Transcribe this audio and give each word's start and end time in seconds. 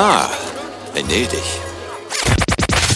Ah, 0.00 0.30
venedig. 0.94 1.42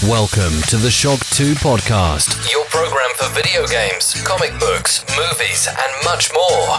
Welcome 0.03 0.63
to 0.69 0.77
the 0.77 0.89
Shock 0.89 1.19
2 1.35 1.57
podcast, 1.57 2.39
your 2.55 2.65
program 2.67 3.11
for 3.17 3.29
video 3.35 3.67
games, 3.67 4.23
comic 4.23 4.53
books, 4.61 5.05
movies, 5.17 5.67
and 5.67 6.05
much 6.05 6.31
more. 6.33 6.79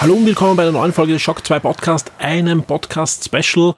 Hallo 0.00 0.14
und 0.14 0.24
willkommen 0.24 0.56
bei 0.56 0.62
einer 0.62 0.72
neuen 0.72 0.94
Folge 0.94 1.12
des 1.12 1.20
Shock 1.20 1.46
2 1.46 1.60
Podcast, 1.60 2.12
einem 2.18 2.62
Podcast-Special 2.62 3.74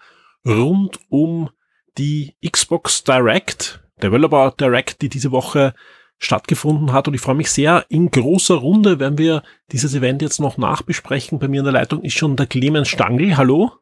rund 0.46 1.00
um 1.08 1.50
die 1.98 2.36
Xbox 2.48 3.02
Direct, 3.02 3.80
Developer 4.00 4.54
Direct, 4.60 5.02
die 5.02 5.08
diese 5.08 5.32
Woche 5.32 5.74
stattgefunden 6.18 6.92
hat. 6.92 7.08
Und 7.08 7.14
ich 7.14 7.20
freue 7.20 7.34
mich 7.34 7.50
sehr. 7.50 7.84
In 7.88 8.10
großer 8.10 8.54
Runde 8.54 8.98
werden 8.98 9.18
wir 9.18 9.42
dieses 9.72 9.94
Event 9.94 10.22
jetzt 10.22 10.40
noch 10.40 10.58
nachbesprechen. 10.58 11.38
Bei 11.38 11.48
mir 11.48 11.60
in 11.60 11.64
der 11.64 11.72
Leitung 11.72 12.02
ist 12.02 12.14
schon 12.14 12.36
der 12.36 12.46
Clemens 12.46 12.88
Stangl. 12.88 13.36
Hallo. 13.36 13.72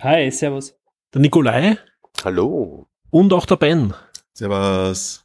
Hi, 0.00 0.30
servus. 0.30 0.74
Der 1.12 1.20
Nikolai. 1.20 1.78
Hallo. 2.24 2.86
Und 3.10 3.32
auch 3.32 3.46
der 3.46 3.56
Ben. 3.56 3.94
Servus. 4.32 5.21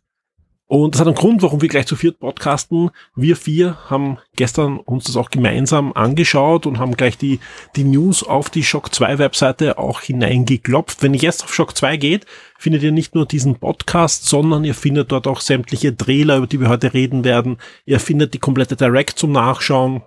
Und 0.69 0.93
das 0.93 0.99
hat 0.99 1.07
einen 1.07 1.15
Grund, 1.15 1.41
warum 1.41 1.61
wir 1.61 1.69
gleich 1.69 1.87
zu 1.87 1.95
viert 1.95 2.19
podcasten. 2.19 2.91
Wir 3.15 3.37
vier 3.37 3.77
haben 3.89 4.17
gestern 4.35 4.79
uns 4.79 5.05
das 5.05 5.15
auch 5.15 5.29
gemeinsam 5.29 5.93
angeschaut 5.93 6.65
und 6.65 6.77
haben 6.77 6.97
gleich 6.97 7.17
die, 7.17 7.39
die 7.77 7.85
News 7.85 8.21
auf 8.21 8.49
die 8.49 8.63
Shock 8.63 8.93
2 8.93 9.17
Webseite 9.17 9.77
auch 9.77 10.01
hineingeklopft. 10.01 11.01
Wenn 11.01 11.13
ihr 11.13 11.21
jetzt 11.21 11.45
auf 11.45 11.53
Shock 11.53 11.77
2 11.77 11.95
geht, 11.95 12.25
findet 12.59 12.83
ihr 12.83 12.91
nicht 12.91 13.15
nur 13.15 13.25
diesen 13.25 13.55
Podcast, 13.55 14.25
sondern 14.25 14.65
ihr 14.65 14.75
findet 14.75 15.13
dort 15.13 15.25
auch 15.25 15.39
sämtliche 15.39 15.95
Trailer, 15.95 16.35
über 16.37 16.47
die 16.47 16.59
wir 16.59 16.67
heute 16.67 16.93
reden 16.93 17.23
werden. 17.23 17.59
Ihr 17.85 18.01
findet 18.01 18.33
die 18.33 18.39
komplette 18.39 18.75
Direct 18.75 19.17
zum 19.17 19.31
Nachschauen. 19.31 20.03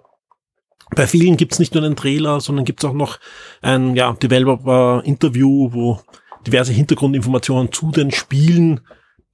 Bei 0.94 1.06
vielen 1.06 1.38
gibt's 1.38 1.58
nicht 1.58 1.74
nur 1.74 1.84
einen 1.84 1.96
Trailer, 1.96 2.38
sondern 2.40 2.66
gibt's 2.66 2.84
auch 2.84 2.92
noch 2.92 3.18
ein 3.62 3.96
ja, 3.96 4.12
Developer-Interview, 4.12 5.72
wo 5.72 6.00
diverse 6.46 6.72
Hintergrundinformationen 6.72 7.72
zu 7.72 7.92
den 7.92 8.10
Spielen 8.10 8.80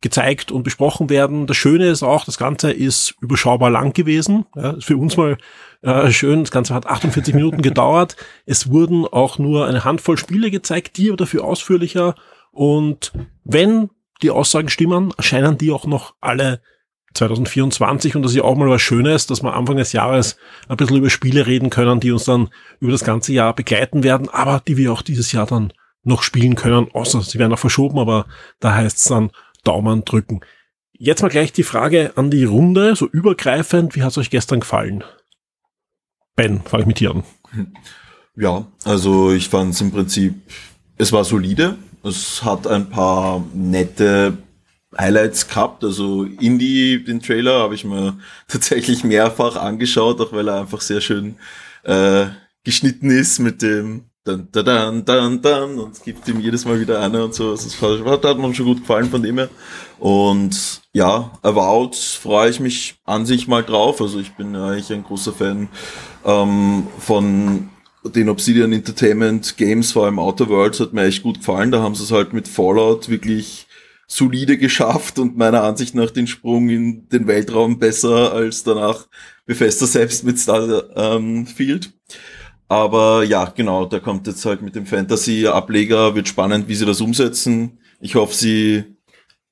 gezeigt 0.00 0.52
und 0.52 0.62
besprochen 0.62 1.08
werden. 1.08 1.46
Das 1.46 1.56
Schöne 1.56 1.88
ist 1.88 2.02
auch, 2.02 2.24
das 2.24 2.38
Ganze 2.38 2.70
ist 2.70 3.14
überschaubar 3.20 3.70
lang 3.70 3.92
gewesen. 3.92 4.46
Ja, 4.54 4.70
ist 4.72 4.84
für 4.84 4.96
uns 4.96 5.16
mal 5.16 5.38
äh, 5.82 6.10
schön. 6.10 6.40
Das 6.40 6.50
Ganze 6.50 6.74
hat 6.74 6.86
48 6.86 7.34
Minuten 7.34 7.62
gedauert. 7.62 8.16
Es 8.44 8.70
wurden 8.70 9.06
auch 9.06 9.38
nur 9.38 9.66
eine 9.66 9.84
Handvoll 9.84 10.18
Spiele 10.18 10.50
gezeigt, 10.50 10.98
die 10.98 11.08
aber 11.08 11.16
dafür 11.16 11.44
ausführlicher. 11.44 12.14
Und 12.52 13.12
wenn 13.44 13.90
die 14.22 14.30
Aussagen 14.30 14.68
stimmen, 14.68 15.12
erscheinen 15.16 15.58
die 15.58 15.72
auch 15.72 15.86
noch 15.86 16.14
alle 16.20 16.60
2024 17.16 18.14
und 18.14 18.22
das 18.22 18.32
ist 18.32 18.36
ja 18.36 18.44
auch 18.44 18.56
mal 18.56 18.68
was 18.68 18.82
Schönes, 18.82 19.26
dass 19.26 19.42
wir 19.42 19.54
Anfang 19.54 19.76
des 19.76 19.92
Jahres 19.92 20.36
ein 20.68 20.76
bisschen 20.76 20.98
über 20.98 21.10
Spiele 21.10 21.46
reden 21.46 21.70
können, 21.70 22.00
die 22.00 22.12
uns 22.12 22.24
dann 22.24 22.50
über 22.78 22.92
das 22.92 23.04
ganze 23.04 23.32
Jahr 23.32 23.54
begleiten 23.54 24.02
werden, 24.02 24.28
aber 24.28 24.62
die 24.66 24.76
wir 24.76 24.92
auch 24.92 25.02
dieses 25.02 25.32
Jahr 25.32 25.46
dann 25.46 25.72
noch 26.02 26.22
spielen 26.22 26.54
können, 26.54 26.88
außer 26.92 27.22
sie 27.22 27.38
werden 27.38 27.52
auch 27.52 27.58
verschoben, 27.58 27.98
aber 27.98 28.26
da 28.60 28.74
heißt 28.74 28.98
es 28.98 29.04
dann 29.04 29.30
Daumen 29.66 30.04
drücken. 30.04 30.40
Jetzt 30.92 31.22
mal 31.22 31.28
gleich 31.28 31.52
die 31.52 31.62
Frage 31.62 32.12
an 32.16 32.30
die 32.30 32.44
Runde, 32.44 32.96
so 32.96 33.06
übergreifend, 33.06 33.96
wie 33.96 34.02
hat 34.02 34.12
es 34.12 34.18
euch 34.18 34.30
gestern 34.30 34.60
gefallen? 34.60 35.04
Ben, 36.36 36.62
fange 36.62 36.82
ich 36.82 36.86
mit 36.86 37.00
dir 37.00 37.10
an. 37.12 37.24
Ja, 38.38 38.66
also 38.84 39.32
ich 39.32 39.48
fand 39.48 39.72
es 39.72 39.80
im 39.80 39.90
Prinzip, 39.90 40.34
es 40.98 41.10
war 41.10 41.24
solide. 41.24 41.78
Es 42.02 42.44
hat 42.44 42.66
ein 42.66 42.90
paar 42.90 43.42
nette 43.54 44.36
Highlights 44.96 45.48
gehabt. 45.48 45.82
Also 45.82 46.24
Indie, 46.24 47.02
den 47.02 47.20
Trailer, 47.20 47.60
habe 47.60 47.74
ich 47.74 47.84
mir 47.84 48.18
tatsächlich 48.48 49.04
mehrfach 49.04 49.56
angeschaut, 49.56 50.20
auch 50.20 50.32
weil 50.32 50.48
er 50.48 50.60
einfach 50.60 50.82
sehr 50.82 51.00
schön 51.00 51.36
äh, 51.84 52.26
geschnitten 52.62 53.10
ist 53.10 53.38
mit 53.38 53.62
dem 53.62 54.04
dann, 54.26 54.48
dann, 54.50 55.04
dann, 55.04 55.40
dann 55.40 55.78
und 55.78 56.02
gibt 56.02 56.26
ihm 56.26 56.40
jedes 56.40 56.64
Mal 56.64 56.80
wieder 56.80 57.00
eine 57.00 57.24
und 57.24 57.34
so. 57.34 57.52
Das 57.52 57.80
hat, 57.80 58.24
hat 58.24 58.38
mir 58.38 58.54
schon 58.54 58.66
gut 58.66 58.80
gefallen 58.80 59.08
von 59.08 59.22
dem 59.22 59.38
her. 59.38 59.48
Und 59.98 60.82
ja, 60.92 61.30
Avowed 61.42 61.94
freue 61.94 62.50
ich 62.50 62.58
mich 62.58 62.96
an 63.04 63.24
sich 63.24 63.46
mal 63.46 63.62
drauf. 63.62 64.00
Also 64.00 64.18
ich 64.18 64.34
bin 64.34 64.56
eigentlich 64.56 64.92
ein 64.92 65.04
großer 65.04 65.32
Fan 65.32 65.68
ähm, 66.24 66.88
von 66.98 67.70
den 68.04 68.28
Obsidian 68.28 68.72
Entertainment 68.72 69.56
Games, 69.56 69.92
vor 69.92 70.04
allem 70.04 70.18
Outer 70.18 70.48
Worlds, 70.48 70.80
hat 70.80 70.92
mir 70.92 71.04
echt 71.04 71.22
gut 71.22 71.38
gefallen. 71.38 71.70
Da 71.70 71.80
haben 71.80 71.94
sie 71.94 72.02
es 72.02 72.12
halt 72.12 72.32
mit 72.32 72.48
Fallout 72.48 73.08
wirklich 73.08 73.66
solide 74.08 74.58
geschafft 74.58 75.18
und 75.18 75.36
meiner 75.36 75.62
Ansicht 75.62 75.94
nach 75.94 76.10
den 76.10 76.26
Sprung 76.26 76.68
in 76.68 77.08
den 77.08 77.26
Weltraum 77.26 77.78
besser 77.78 78.32
als 78.32 78.64
danach 78.64 79.06
Bethesda 79.46 79.86
selbst 79.86 80.24
mit 80.24 80.38
Starfield. 80.38 80.90
Ähm, 80.96 81.92
aber 82.68 83.22
ja, 83.24 83.44
genau, 83.54 83.86
da 83.86 84.00
kommt 84.00 84.26
jetzt 84.26 84.44
halt 84.44 84.62
mit 84.62 84.74
dem 84.74 84.86
Fantasy-Ableger, 84.86 86.14
wird 86.14 86.28
spannend, 86.28 86.68
wie 86.68 86.74
sie 86.74 86.86
das 86.86 87.00
umsetzen. 87.00 87.78
Ich 88.00 88.14
hoffe, 88.14 88.34
sie 88.34 88.84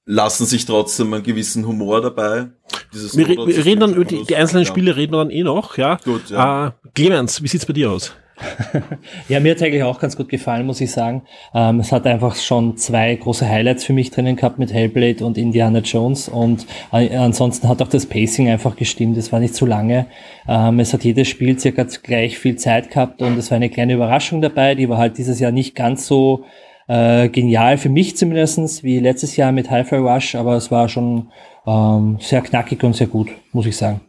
lassen 0.06 0.46
sich 0.46 0.66
trotzdem 0.66 1.14
einen 1.14 1.22
gewissen 1.22 1.66
Humor 1.66 2.00
dabei. 2.00 2.48
wir, 2.92 3.28
wir 3.28 3.64
reden 3.64 3.80
dann 3.80 3.94
über 3.94 4.04
die, 4.04 4.24
die 4.24 4.36
einzelnen 4.36 4.64
ja. 4.64 4.68
Spiele 4.68 4.96
reden 4.96 5.12
wir 5.12 5.18
dann 5.18 5.30
eh 5.30 5.42
noch, 5.42 5.78
ja. 5.78 5.98
Gut, 6.04 6.30
ja. 6.30 6.68
Äh, 6.68 6.72
Clemens, 6.94 7.42
wie 7.42 7.48
sieht's 7.48 7.66
bei 7.66 7.72
dir 7.72 7.90
aus? 7.90 8.12
ja, 9.28 9.38
mir 9.40 9.52
hat 9.52 9.62
eigentlich 9.62 9.82
auch 9.82 10.00
ganz 10.00 10.16
gut 10.16 10.28
gefallen, 10.28 10.66
muss 10.66 10.80
ich 10.80 10.90
sagen. 10.90 11.22
Ähm, 11.54 11.80
es 11.80 11.92
hat 11.92 12.06
einfach 12.06 12.34
schon 12.34 12.76
zwei 12.76 13.14
große 13.14 13.48
Highlights 13.48 13.84
für 13.84 13.92
mich 13.92 14.10
drinnen 14.10 14.36
gehabt 14.36 14.58
mit 14.58 14.72
Hellblade 14.72 15.24
und 15.24 15.38
Indiana 15.38 15.78
Jones 15.78 16.28
und 16.28 16.66
äh, 16.92 17.16
ansonsten 17.16 17.68
hat 17.68 17.80
auch 17.80 17.88
das 17.88 18.06
Pacing 18.06 18.48
einfach 18.48 18.76
gestimmt. 18.76 19.16
Es 19.16 19.32
war 19.32 19.40
nicht 19.40 19.54
zu 19.54 19.66
lange. 19.66 20.06
Ähm, 20.48 20.80
es 20.80 20.92
hat 20.92 21.04
jedes 21.04 21.28
Spiel 21.28 21.58
circa 21.58 21.84
gleich 22.02 22.38
viel 22.38 22.56
Zeit 22.56 22.90
gehabt 22.90 23.22
und 23.22 23.38
es 23.38 23.50
war 23.50 23.56
eine 23.56 23.70
kleine 23.70 23.94
Überraschung 23.94 24.40
dabei. 24.40 24.74
Die 24.74 24.88
war 24.88 24.98
halt 24.98 25.16
dieses 25.16 25.38
Jahr 25.38 25.52
nicht 25.52 25.74
ganz 25.76 26.06
so 26.06 26.44
äh, 26.88 27.28
genial 27.28 27.78
für 27.78 27.88
mich 27.88 28.16
zumindestens 28.16 28.82
wie 28.82 28.98
letztes 28.98 29.36
Jahr 29.36 29.52
mit 29.52 29.70
Hi-Fi 29.70 29.96
Rush, 29.96 30.34
aber 30.34 30.56
es 30.56 30.70
war 30.70 30.88
schon 30.88 31.30
ähm, 31.66 32.18
sehr 32.20 32.42
knackig 32.42 32.82
und 32.82 32.94
sehr 32.94 33.06
gut, 33.06 33.28
muss 33.52 33.66
ich 33.66 33.76
sagen. 33.76 34.00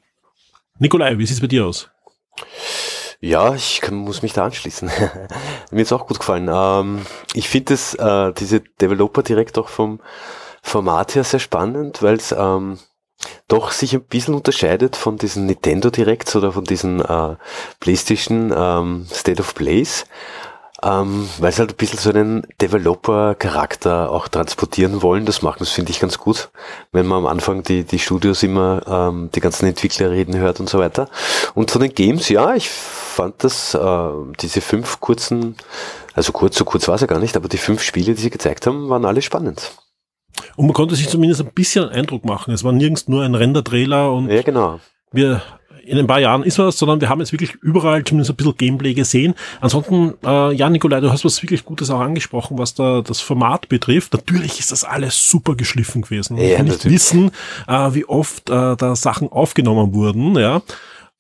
Nikolai, 0.80 1.18
wie 1.18 1.26
sieht's 1.26 1.40
bei 1.40 1.48
dir 1.48 1.68
aus? 1.68 1.90
Ja, 3.20 3.56
ich 3.56 3.82
kann, 3.82 3.96
muss 3.96 4.22
mich 4.22 4.34
da 4.34 4.46
anschließen. 4.46 4.92
Mir 5.72 5.82
ist 5.82 5.94
auch 5.94 6.08
gut 6.08 6.20
gefallen. 6.20 6.50
Ähm, 6.52 7.06
ich 7.34 7.50
finde 7.50 7.74
es, 7.74 7.94
äh, 7.96 8.34
diese 8.34 8.62
Developer 8.62 9.24
direkt 9.24 9.58
auch 9.58 9.70
vom 9.70 10.00
Format 10.62 11.16
her 11.16 11.24
sehr 11.24 11.40
spannend, 11.40 12.02
weil 12.02 12.16
es 12.16 12.32
ähm, 12.32 12.80
doch 13.48 13.72
sich 13.72 13.94
ein 13.94 14.04
bisschen 14.04 14.34
unterscheidet 14.34 14.96
von 14.96 15.18
diesen 15.18 15.46
Nintendo 15.46 15.90
Directs 15.90 16.36
oder 16.36 16.52
von 16.52 16.64
diesen 16.64 17.02
äh, 17.02 17.36
PlayStation 17.80 18.54
ähm, 18.56 19.08
State 19.12 19.42
of 19.42 19.54
Plays 19.56 20.06
ähm, 20.86 21.28
weil 21.40 21.52
sie 21.52 21.60
halt 21.60 21.72
ein 21.72 21.78
bisschen 21.78 21.98
so 21.98 22.12
einen 22.12 22.46
Developer-Charakter 22.62 24.12
auch 24.12 24.28
transportieren 24.28 25.02
wollen. 25.02 25.26
Das 25.26 25.42
machen, 25.42 25.58
das 25.60 25.72
finde 25.72 25.92
ich 25.92 26.00
ganz 26.00 26.20
gut, 26.20 26.50
wenn 26.92 27.08
man 27.08 27.20
am 27.20 27.26
Anfang 27.26 27.64
die, 27.64 27.84
die 27.84 27.98
Studios 27.98 28.44
immer 28.44 28.84
ähm, 28.88 29.30
die 29.34 29.40
ganzen 29.40 29.66
Entwickler 29.66 30.12
reden 30.12 30.38
hört 30.38 30.60
und 30.60 30.70
so 30.70 30.78
weiter. 30.78 31.10
Und 31.56 31.72
von 31.72 31.82
den 31.82 31.94
Games, 31.94 32.30
ja, 32.30 32.54
ich 32.54 32.70
fand 32.70 33.44
das, 33.44 33.74
äh, 33.74 34.10
diese 34.40 34.62
fünf 34.62 35.00
kurzen, 35.00 35.56
also 36.14 36.32
kurz, 36.32 36.56
so 36.56 36.66
kurz 36.66 36.88
war 36.88 36.96
es 36.96 37.02
ja 37.02 37.08
gar 37.08 37.20
nicht, 37.20 37.36
aber 37.36 37.50
die 37.50 37.58
fünf 37.58 37.82
Spiele, 37.82 38.14
die 38.14 38.22
sie 38.22 38.30
gezeigt 38.30 38.68
haben, 38.68 38.88
waren 38.88 39.06
alle 39.06 39.24
spannend. 39.24 39.72
Und 40.56 40.68
man 40.68 40.74
konnte 40.74 40.96
sich 40.96 41.10
zumindest 41.10 41.42
ein 41.42 41.52
bisschen 41.52 41.90
Eindruck 41.90 42.26
machen. 42.26 42.54
Es 42.54 42.64
war 42.64 42.72
nirgends 42.72 43.08
nur 43.08 43.24
ein 43.24 43.34
Render-Trailer 43.34 44.14
und 44.14 44.30
ja, 44.30 44.44
genau. 44.44 44.80
wir 45.12 45.42
in 45.86 46.00
ein 46.00 46.08
paar 46.08 46.20
Jahren 46.20 46.44
ist 46.44 46.60
was, 46.60 46.78
sondern 46.78 47.02
wir 47.02 47.10
haben 47.10 47.20
jetzt 47.20 47.32
wirklich 47.32 47.56
überall 47.62 48.04
zumindest 48.04 48.32
ein 48.32 48.36
bisschen 48.36 48.58
Gameplay 48.58 48.94
gesehen. 48.94 49.36
Ansonsten, 49.62 50.14
äh, 50.26 50.54
ja, 50.54 50.70
Nikolai, 50.70 51.00
du 51.00 51.12
hast 51.12 51.26
was 51.26 51.42
wirklich 51.42 51.66
Gutes 51.66 51.90
auch 51.90 52.00
angesprochen, 52.00 52.58
was 52.58 52.74
da 52.74 53.02
das 53.02 53.22
Format 53.22 53.70
betrifft. 53.70 54.14
Natürlich 54.14 54.60
ist 54.60 54.72
das 54.72 54.84
alles 54.84 55.30
super 55.30 55.56
geschliffen 55.56 56.02
gewesen. 56.02 56.38
Ja, 56.38 56.58
wir 56.58 56.64
nicht 56.64 56.86
wissen, 56.90 57.32
äh, 57.68 57.94
wie 57.94 58.06
oft 58.06 58.50
äh, 58.50 58.76
da 58.76 58.96
Sachen 58.96 59.32
aufgenommen 59.32 59.94
wurden, 59.94 60.36
ja. 60.38 60.62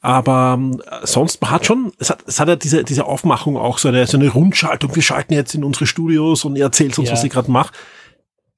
Aber 0.01 0.59
äh, 0.59 1.06
sonst, 1.06 1.41
man 1.41 1.51
hat 1.51 1.65
schon, 1.65 1.91
es 1.97 2.11
hat, 2.11 2.19
es 2.27 2.39
hat 2.39 2.47
ja 2.47 2.56
diese, 2.56 2.83
diese 2.83 3.06
Aufmachung 3.06 3.57
auch 3.57 3.79
so 3.79 3.88
eine, 3.88 4.06
so 4.06 4.18
eine 4.18 4.29
Rundschaltung. 4.29 4.95
Wir 4.95 5.01
schalten 5.01 5.33
jetzt 5.33 5.56
in 5.56 5.63
unsere 5.63 5.88
Studios 5.88 6.45
und 6.45 6.56
ihr 6.56 6.63
erzählt 6.63 6.97
uns, 7.00 7.09
ja. 7.09 7.13
was 7.13 7.23
ihr 7.23 7.29
gerade 7.29 7.51
macht 7.51 7.73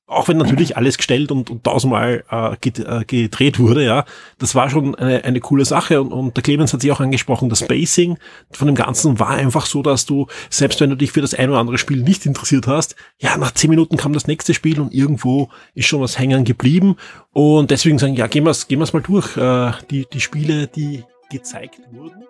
auch 0.10 0.30
wenn 0.30 0.38
natürlich 0.38 0.78
alles 0.78 0.98
gestellt 0.98 1.32
und, 1.32 1.50
und 1.50 1.66
tausendmal 1.66 2.24
äh, 2.32 2.54
äh, 2.54 3.04
gedreht 3.04 3.60
wurde, 3.60 3.84
ja, 3.84 4.06
das 4.40 4.56
war 4.56 4.70
schon 4.70 4.96
eine, 4.96 5.26
eine 5.26 5.42
coole 5.42 5.66
Sache 5.66 6.02
und, 6.02 6.14
und 6.14 6.38
der 6.38 6.44
Clemens 6.44 6.72
hat 6.72 6.82
sich 6.82 6.92
auch 6.94 7.02
angesprochen, 7.02 7.50
das 7.50 7.60
Spacing 7.60 8.18
von 8.52 8.68
dem 8.68 8.76
Ganzen 8.76 9.20
war 9.20 9.32
einfach 9.32 9.66
so, 9.66 9.84
dass 9.84 10.06
du, 10.06 10.28
selbst 10.50 10.80
wenn 10.80 10.90
du 10.90 10.96
dich 10.96 11.12
für 11.12 11.20
das 11.20 11.34
ein 11.34 11.50
oder 11.50 11.60
andere 11.60 11.78
Spiel 11.78 12.04
nicht 12.04 12.26
interessiert 12.26 12.68
hast, 12.68 12.96
ja, 13.20 13.38
nach 13.38 13.52
zehn 13.52 13.70
Minuten 13.70 13.98
kam 13.98 14.14
das 14.14 14.28
nächste 14.28 14.54
Spiel 14.54 14.80
und 14.80 14.94
irgendwo 14.94 15.50
ist 15.76 15.88
schon 15.88 16.00
was 16.00 16.18
hängen 16.18 16.46
geblieben 16.46 16.96
und 17.34 17.70
deswegen 17.70 18.00
sagen, 18.00 18.16
ja, 18.16 18.28
gehen 18.28 18.46
wir 18.46 18.52
es 18.52 18.70
gehen 18.70 18.80
wir's 18.80 18.94
mal 18.94 19.02
durch, 19.02 19.36
äh, 19.36 19.72
die, 19.92 20.08
die 20.12 20.22
Spiele, 20.22 20.68
die 20.68 21.04
gezeigt 21.30 21.82
wurden. 21.92 22.24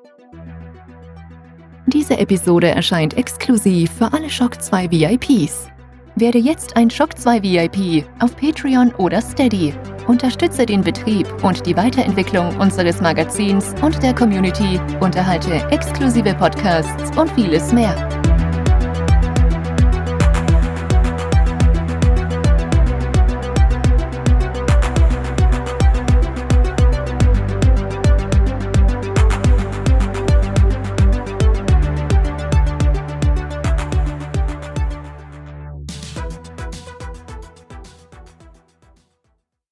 Diese 1.86 2.18
Episode 2.18 2.70
erscheint 2.70 3.16
exklusiv 3.16 3.92
für 3.92 4.12
alle 4.12 4.30
Shock 4.32 4.62
2 4.62 4.90
VIPs. 4.92 5.70
Werde 6.20 6.40
jetzt 6.40 6.76
ein 6.76 6.90
Shock 6.90 7.16
2 7.16 7.44
VIP 7.44 8.04
auf 8.18 8.36
Patreon 8.36 8.92
oder 8.96 9.22
Steady. 9.22 9.76
Unterstütze 10.08 10.66
den 10.66 10.82
Betrieb 10.82 11.28
und 11.44 11.64
die 11.64 11.78
Weiterentwicklung 11.78 12.58
unseres 12.58 13.00
Magazins 13.02 13.76
und 13.84 14.02
der 14.02 14.16
Community, 14.16 14.80
unterhalte 15.00 15.54
exklusive 15.70 16.34
Podcasts 16.34 17.16
und 17.16 17.30
vieles 17.34 17.72
mehr. 17.72 18.07